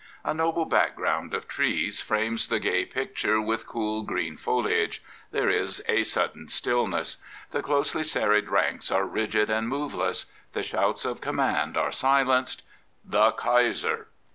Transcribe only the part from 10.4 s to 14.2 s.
The shouts of conunand are silenced. The Kaiser.